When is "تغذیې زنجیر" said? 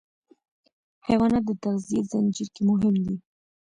1.63-2.47